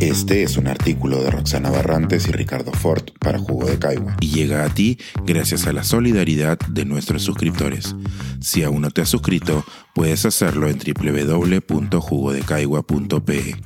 Este 0.00 0.42
es 0.42 0.56
un 0.56 0.66
artículo 0.66 1.22
de 1.22 1.30
Roxana 1.30 1.70
Barrantes 1.70 2.26
y 2.26 2.32
Ricardo 2.32 2.72
Ford 2.72 3.04
para 3.18 3.38
Jugo 3.38 3.66
de 3.66 3.78
Caigua 3.78 4.16
y 4.20 4.30
llega 4.30 4.64
a 4.64 4.72
ti 4.72 4.96
gracias 5.26 5.66
a 5.66 5.74
la 5.74 5.84
solidaridad 5.84 6.58
de 6.70 6.86
nuestros 6.86 7.22
suscriptores. 7.22 7.94
Si 8.40 8.62
aún 8.62 8.80
no 8.80 8.90
te 8.90 9.02
has 9.02 9.10
suscrito, 9.10 9.62
puedes 9.94 10.24
hacerlo 10.24 10.68
en 10.68 10.78
www.jugodecaigua.pe. 10.78 13.56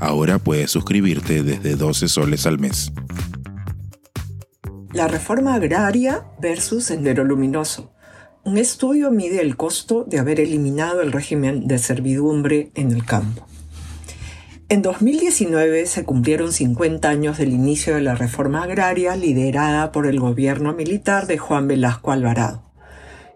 Ahora 0.00 0.40
puedes 0.40 0.72
suscribirte 0.72 1.44
desde 1.44 1.76
12 1.76 2.08
soles 2.08 2.44
al 2.48 2.58
mes. 2.58 2.92
La 4.92 5.06
reforma 5.06 5.54
agraria 5.54 6.26
versus 6.40 6.86
Sendero 6.86 7.22
Luminoso. 7.22 7.92
Un 8.42 8.58
estudio 8.58 9.12
mide 9.12 9.40
el 9.40 9.56
costo 9.56 10.02
de 10.02 10.18
haber 10.18 10.40
eliminado 10.40 11.02
el 11.02 11.12
régimen 11.12 11.68
de 11.68 11.78
servidumbre 11.78 12.72
en 12.74 12.90
el 12.90 13.04
campo. 13.04 13.46
En 14.70 14.80
2019 14.80 15.84
se 15.84 16.04
cumplieron 16.04 16.50
50 16.50 17.06
años 17.06 17.36
del 17.36 17.50
inicio 17.50 17.96
de 17.96 18.00
la 18.00 18.14
reforma 18.14 18.62
agraria 18.62 19.14
liderada 19.14 19.92
por 19.92 20.06
el 20.06 20.18
gobierno 20.18 20.72
militar 20.72 21.26
de 21.26 21.36
Juan 21.36 21.68
Velasco 21.68 22.12
Alvarado, 22.12 22.62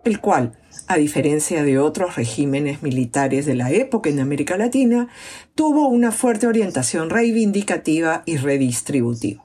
el 0.05 0.21
cual, 0.21 0.59
a 0.87 0.97
diferencia 0.97 1.65
de 1.65 1.79
otros 1.79 2.17
regímenes 2.17 2.83
militares 2.83 3.45
de 3.45 3.57
la 3.57 3.71
época 3.71 4.09
en 4.09 4.21
América 4.21 4.57
Latina, 4.57 5.09
tuvo 5.55 5.89
una 5.89 6.13
fuerte 6.13 6.47
orientación 6.47 7.11
reivindicativa 7.11 8.23
y 8.25 8.39
redistributiva. 8.39 9.45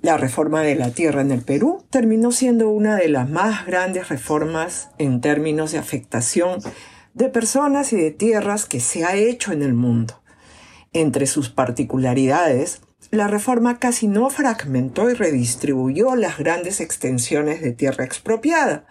La 0.00 0.16
reforma 0.16 0.62
de 0.62 0.76
la 0.76 0.92
tierra 0.92 1.20
en 1.20 1.30
el 1.30 1.42
Perú 1.42 1.84
terminó 1.90 2.32
siendo 2.32 2.70
una 2.70 2.96
de 2.96 3.08
las 3.08 3.28
más 3.28 3.66
grandes 3.66 4.08
reformas 4.08 4.88
en 4.96 5.20
términos 5.20 5.72
de 5.72 5.78
afectación 5.78 6.60
de 7.12 7.28
personas 7.28 7.92
y 7.92 7.96
de 7.96 8.12
tierras 8.12 8.64
que 8.64 8.80
se 8.80 9.04
ha 9.04 9.14
hecho 9.14 9.52
en 9.52 9.62
el 9.62 9.74
mundo 9.74 10.22
entre 11.00 11.26
sus 11.26 11.50
particularidades, 11.50 12.80
la 13.10 13.28
reforma 13.28 13.78
casi 13.78 14.08
no 14.08 14.30
fragmentó 14.30 15.10
y 15.10 15.14
redistribuyó 15.14 16.16
las 16.16 16.38
grandes 16.38 16.80
extensiones 16.80 17.60
de 17.60 17.72
tierra 17.72 18.04
expropiada 18.04 18.86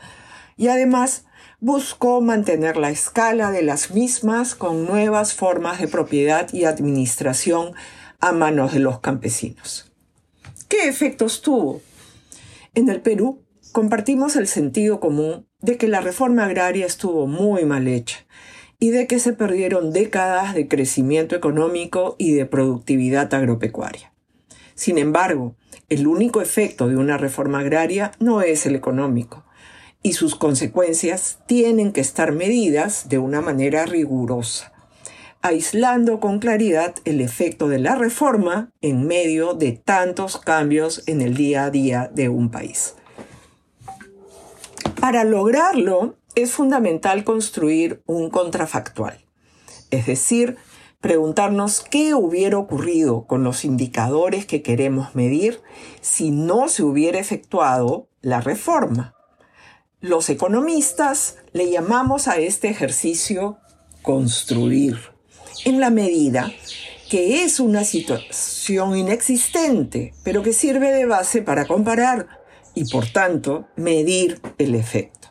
y 0.55 0.67
además 0.67 1.25
buscó 1.59 2.21
mantener 2.21 2.77
la 2.77 2.91
escala 2.91 3.49
de 3.49 3.63
las 3.63 3.89
mismas 3.89 4.53
con 4.53 4.85
nuevas 4.85 5.33
formas 5.33 5.81
de 5.81 5.87
propiedad 5.87 6.47
y 6.53 6.65
administración 6.65 7.73
a 8.19 8.31
manos 8.31 8.73
de 8.73 8.79
los 8.79 8.99
campesinos. 8.99 9.91
¿Qué 10.69 10.87
efectos 10.87 11.41
tuvo? 11.41 11.81
En 12.75 12.87
el 12.89 13.01
Perú 13.01 13.41
compartimos 13.71 14.35
el 14.35 14.47
sentido 14.47 14.99
común 14.99 15.47
de 15.59 15.77
que 15.77 15.87
la 15.87 16.01
reforma 16.01 16.45
agraria 16.45 16.85
estuvo 16.85 17.25
muy 17.25 17.65
mal 17.65 17.87
hecha 17.87 18.25
y 18.79 18.91
de 18.91 19.07
que 19.07 19.19
se 19.19 19.33
perdieron 19.33 19.91
décadas 19.91 20.53
de 20.53 20.67
crecimiento 20.67 21.35
económico 21.35 22.15
y 22.17 22.33
de 22.33 22.45
productividad 22.45 23.33
agropecuaria. 23.33 24.13
Sin 24.75 24.97
embargo, 24.97 25.55
el 25.89 26.07
único 26.07 26.41
efecto 26.41 26.87
de 26.87 26.97
una 26.97 27.17
reforma 27.17 27.59
agraria 27.59 28.11
no 28.19 28.41
es 28.41 28.65
el 28.65 28.75
económico, 28.75 29.45
y 30.03 30.13
sus 30.13 30.35
consecuencias 30.35 31.39
tienen 31.47 31.91
que 31.91 32.01
estar 32.01 32.31
medidas 32.31 33.09
de 33.09 33.17
una 33.17 33.41
manera 33.41 33.85
rigurosa, 33.85 34.73
aislando 35.41 36.19
con 36.19 36.39
claridad 36.39 36.95
el 37.05 37.21
efecto 37.21 37.69
de 37.69 37.79
la 37.79 37.95
reforma 37.95 38.71
en 38.81 39.07
medio 39.07 39.53
de 39.53 39.71
tantos 39.71 40.37
cambios 40.37 41.03
en 41.07 41.21
el 41.21 41.35
día 41.35 41.65
a 41.65 41.71
día 41.71 42.11
de 42.13 42.29
un 42.29 42.51
país. 42.51 42.95
Para 44.99 45.23
lograrlo, 45.23 46.17
es 46.35 46.51
fundamental 46.51 47.23
construir 47.23 48.03
un 48.05 48.29
contrafactual, 48.29 49.25
es 49.89 50.05
decir, 50.05 50.57
preguntarnos 50.99 51.81
qué 51.81 52.13
hubiera 52.13 52.57
ocurrido 52.57 53.25
con 53.25 53.43
los 53.43 53.63
indicadores 53.63 54.45
que 54.45 54.61
queremos 54.61 55.15
medir 55.15 55.61
si 56.01 56.31
no 56.31 56.67
se 56.67 56.83
hubiera 56.83 57.19
efectuado 57.19 58.09
la 58.21 58.41
reforma. 58.41 59.15
Los 60.01 60.29
economistas 60.29 61.37
le 61.53 61.69
llamamos 61.69 62.27
a 62.27 62.37
este 62.37 62.69
ejercicio 62.69 63.57
construir, 64.01 64.97
en 65.63 65.79
la 65.79 65.89
medida 65.89 66.51
que 67.09 67.43
es 67.43 67.59
una 67.59 67.83
situación 67.83 68.97
inexistente, 68.97 70.13
pero 70.23 70.43
que 70.43 70.53
sirve 70.53 70.91
de 70.91 71.05
base 71.05 71.41
para 71.41 71.65
comparar 71.65 72.27
y 72.73 72.89
por 72.89 73.07
tanto 73.07 73.67
medir 73.75 74.41
el 74.57 74.75
efecto. 74.75 75.24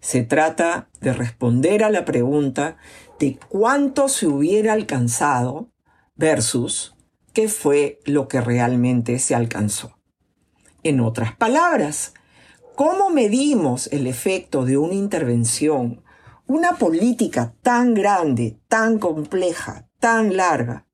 Se 0.00 0.22
trata 0.22 0.88
de 1.00 1.12
responder 1.12 1.82
a 1.82 1.90
la 1.90 2.04
pregunta 2.04 2.76
de 3.18 3.38
cuánto 3.48 4.08
se 4.08 4.26
hubiera 4.26 4.72
alcanzado 4.72 5.70
versus 6.14 6.94
qué 7.32 7.48
fue 7.48 8.00
lo 8.04 8.28
que 8.28 8.40
realmente 8.40 9.18
se 9.18 9.34
alcanzó. 9.34 9.98
En 10.82 11.00
otras 11.00 11.34
palabras, 11.36 12.14
¿cómo 12.76 13.10
medimos 13.10 13.88
el 13.92 14.06
efecto 14.06 14.64
de 14.64 14.78
una 14.78 14.94
intervención, 14.94 16.02
una 16.46 16.76
política 16.76 17.54
tan 17.62 17.94
grande, 17.94 18.58
tan 18.68 18.98
compleja, 18.98 19.88
tan 19.98 20.36
larga? 20.36 20.86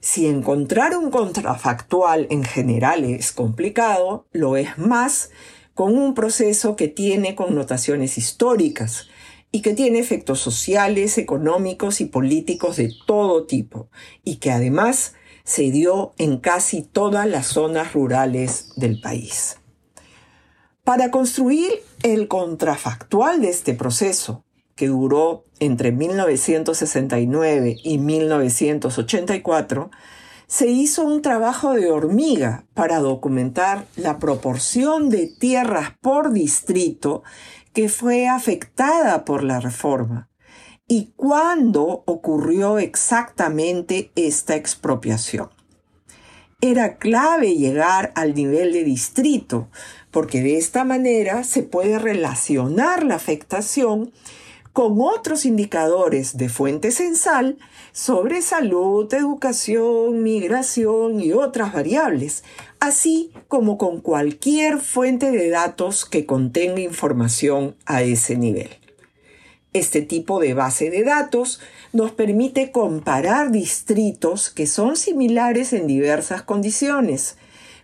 Si 0.00 0.26
encontrar 0.26 0.96
un 0.96 1.10
contrafactual 1.10 2.26
en 2.30 2.44
general 2.44 3.04
es 3.04 3.32
complicado, 3.32 4.28
lo 4.30 4.56
es 4.56 4.78
más 4.78 5.30
con 5.76 5.96
un 5.98 6.14
proceso 6.14 6.74
que 6.74 6.88
tiene 6.88 7.34
connotaciones 7.34 8.16
históricas 8.16 9.08
y 9.52 9.60
que 9.60 9.74
tiene 9.74 9.98
efectos 9.98 10.40
sociales, 10.40 11.18
económicos 11.18 12.00
y 12.00 12.06
políticos 12.06 12.76
de 12.76 12.90
todo 13.06 13.44
tipo, 13.44 13.90
y 14.24 14.36
que 14.36 14.50
además 14.50 15.12
se 15.44 15.70
dio 15.70 16.14
en 16.16 16.38
casi 16.38 16.80
todas 16.80 17.26
las 17.28 17.48
zonas 17.48 17.92
rurales 17.92 18.70
del 18.76 19.02
país. 19.02 19.58
Para 20.82 21.10
construir 21.10 21.70
el 22.02 22.26
contrafactual 22.26 23.42
de 23.42 23.50
este 23.50 23.74
proceso, 23.74 24.46
que 24.76 24.88
duró 24.88 25.44
entre 25.60 25.92
1969 25.92 27.76
y 27.84 27.98
1984, 27.98 29.90
se 30.46 30.68
hizo 30.68 31.04
un 31.04 31.22
trabajo 31.22 31.72
de 31.72 31.90
hormiga 31.90 32.64
para 32.74 33.00
documentar 33.00 33.86
la 33.96 34.18
proporción 34.18 35.10
de 35.10 35.26
tierras 35.26 35.92
por 36.00 36.32
distrito 36.32 37.22
que 37.72 37.88
fue 37.88 38.28
afectada 38.28 39.24
por 39.24 39.42
la 39.42 39.60
reforma 39.60 40.28
y 40.88 41.12
cuándo 41.16 42.04
ocurrió 42.06 42.78
exactamente 42.78 44.12
esta 44.14 44.54
expropiación. 44.54 45.50
Era 46.60 46.96
clave 46.96 47.54
llegar 47.54 48.12
al 48.14 48.34
nivel 48.34 48.72
de 48.72 48.84
distrito, 48.84 49.68
porque 50.10 50.42
de 50.42 50.56
esta 50.56 50.84
manera 50.84 51.44
se 51.44 51.62
puede 51.62 51.98
relacionar 51.98 53.02
la 53.04 53.16
afectación 53.16 54.12
con 54.76 55.00
otros 55.00 55.46
indicadores 55.46 56.36
de 56.36 56.50
fuente 56.50 56.90
censal 56.90 57.56
sobre 57.92 58.42
salud, 58.42 59.10
educación, 59.14 60.22
migración 60.22 61.18
y 61.18 61.32
otras 61.32 61.72
variables, 61.72 62.44
así 62.78 63.32
como 63.48 63.78
con 63.78 64.02
cualquier 64.02 64.80
fuente 64.80 65.30
de 65.30 65.48
datos 65.48 66.04
que 66.04 66.26
contenga 66.26 66.82
información 66.82 67.74
a 67.86 68.02
ese 68.02 68.36
nivel. 68.36 68.68
Este 69.72 70.02
tipo 70.02 70.40
de 70.40 70.52
base 70.52 70.90
de 70.90 71.04
datos 71.04 71.58
nos 71.94 72.12
permite 72.12 72.70
comparar 72.70 73.52
distritos 73.52 74.50
que 74.50 74.66
son 74.66 74.96
similares 74.96 75.72
en 75.72 75.86
diversas 75.86 76.42
condiciones, 76.42 77.38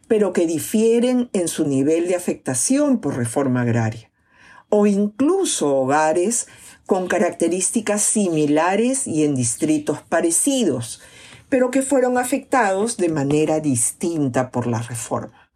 pero 0.09 0.35
que 0.35 0.47
difieren 0.47 1.31
en 1.33 1.49
su 1.49 1.67
nivel 1.67 2.07
de 2.07 2.17
afectación 2.17 2.99
por 3.01 3.17
reforma 3.17 3.63
agraria, 3.63 4.11
o 4.69 4.87
incluso 4.87 5.75
hogares 5.75 6.49
con 6.87 7.09
características 7.09 8.03
similares 8.03 9.07
y 9.07 9.25
en 9.25 9.35
distritos 9.35 10.03
parecidos, 10.03 11.01
pero 11.49 11.71
que 11.71 11.83
fueron 11.83 12.19
afectados 12.19 12.97
de 12.97 13.09
manera 13.09 13.61
distinta 13.61 14.51
por 14.51 14.67
la 14.67 14.81
reforma. 14.81 15.51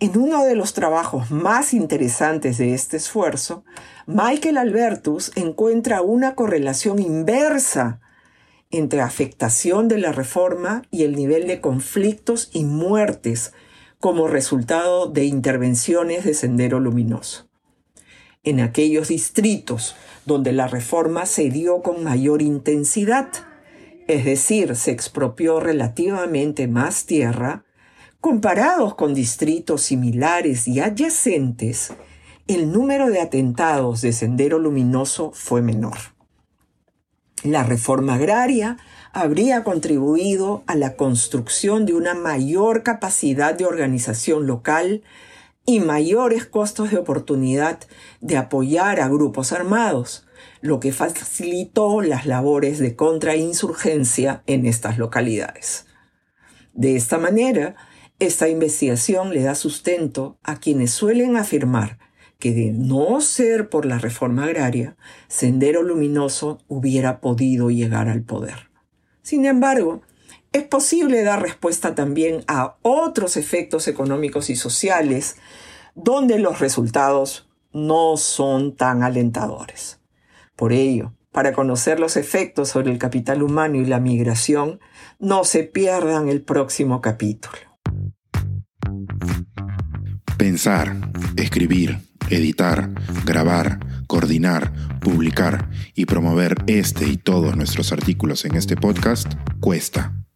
En 0.00 0.18
uno 0.18 0.44
de 0.44 0.56
los 0.56 0.72
trabajos 0.72 1.30
más 1.30 1.72
interesantes 1.72 2.58
de 2.58 2.74
este 2.74 2.96
esfuerzo, 2.96 3.64
Michael 4.06 4.58
Albertus 4.58 5.30
encuentra 5.36 6.02
una 6.02 6.34
correlación 6.34 6.98
inversa 6.98 8.00
entre 8.72 9.00
afectación 9.00 9.86
de 9.86 9.98
la 9.98 10.10
reforma 10.10 10.82
y 10.90 11.04
el 11.04 11.14
nivel 11.14 11.46
de 11.46 11.60
conflictos 11.60 12.50
y 12.52 12.64
muertes 12.64 13.52
como 14.00 14.26
resultado 14.26 15.06
de 15.06 15.26
intervenciones 15.26 16.24
de 16.24 16.34
sendero 16.34 16.80
luminoso. 16.80 17.51
En 18.44 18.58
aquellos 18.58 19.08
distritos 19.08 19.94
donde 20.26 20.52
la 20.52 20.66
reforma 20.66 21.26
se 21.26 21.48
dio 21.48 21.80
con 21.80 22.02
mayor 22.02 22.42
intensidad, 22.42 23.28
es 24.08 24.24
decir, 24.24 24.74
se 24.74 24.90
expropió 24.90 25.60
relativamente 25.60 26.66
más 26.66 27.06
tierra, 27.06 27.64
comparados 28.20 28.96
con 28.96 29.14
distritos 29.14 29.82
similares 29.82 30.66
y 30.66 30.80
adyacentes, 30.80 31.92
el 32.48 32.72
número 32.72 33.10
de 33.10 33.20
atentados 33.20 34.00
de 34.00 34.12
Sendero 34.12 34.58
Luminoso 34.58 35.30
fue 35.32 35.62
menor. 35.62 35.98
La 37.44 37.62
reforma 37.62 38.14
agraria 38.14 38.76
habría 39.12 39.62
contribuido 39.62 40.64
a 40.66 40.74
la 40.74 40.96
construcción 40.96 41.86
de 41.86 41.94
una 41.94 42.14
mayor 42.14 42.82
capacidad 42.82 43.54
de 43.54 43.66
organización 43.66 44.48
local 44.48 45.02
y 45.64 45.80
mayores 45.80 46.46
costos 46.46 46.90
de 46.90 46.98
oportunidad 46.98 47.80
de 48.20 48.36
apoyar 48.36 49.00
a 49.00 49.08
grupos 49.08 49.52
armados, 49.52 50.26
lo 50.60 50.80
que 50.80 50.92
facilitó 50.92 52.00
las 52.00 52.26
labores 52.26 52.78
de 52.78 52.96
contrainsurgencia 52.96 54.42
en 54.46 54.66
estas 54.66 54.98
localidades. 54.98 55.86
De 56.74 56.96
esta 56.96 57.18
manera, 57.18 57.76
esta 58.18 58.48
investigación 58.48 59.30
le 59.30 59.42
da 59.42 59.54
sustento 59.54 60.38
a 60.42 60.58
quienes 60.58 60.90
suelen 60.92 61.36
afirmar 61.36 61.98
que 62.38 62.52
de 62.52 62.72
no 62.72 63.20
ser 63.20 63.68
por 63.68 63.86
la 63.86 63.98
reforma 63.98 64.46
agraria, 64.46 64.96
Sendero 65.28 65.84
Luminoso 65.84 66.58
hubiera 66.66 67.20
podido 67.20 67.70
llegar 67.70 68.08
al 68.08 68.22
poder. 68.22 68.68
Sin 69.22 69.46
embargo, 69.46 70.02
es 70.52 70.64
posible 70.64 71.22
dar 71.22 71.42
respuesta 71.42 71.94
también 71.94 72.44
a 72.46 72.76
otros 72.82 73.36
efectos 73.36 73.88
económicos 73.88 74.50
y 74.50 74.56
sociales 74.56 75.36
donde 75.94 76.38
los 76.38 76.60
resultados 76.60 77.48
no 77.72 78.16
son 78.16 78.76
tan 78.76 79.02
alentadores. 79.02 80.00
Por 80.56 80.72
ello, 80.72 81.14
para 81.32 81.52
conocer 81.54 81.98
los 81.98 82.16
efectos 82.16 82.68
sobre 82.68 82.92
el 82.92 82.98
capital 82.98 83.42
humano 83.42 83.76
y 83.76 83.86
la 83.86 83.98
migración, 83.98 84.80
no 85.18 85.44
se 85.44 85.62
pierdan 85.64 86.28
el 86.28 86.42
próximo 86.42 87.00
capítulo. 87.00 87.56
Pensar, 90.36 90.96
escribir, 91.36 91.98
editar, 92.28 92.90
grabar, 93.24 93.80
coordinar, 94.06 94.72
publicar 95.00 95.70
y 95.94 96.04
promover 96.04 96.56
este 96.66 97.06
y 97.06 97.16
todos 97.16 97.56
nuestros 97.56 97.92
artículos 97.92 98.44
en 98.44 98.56
este 98.56 98.76
podcast 98.76 99.32
cuesta 99.60 100.12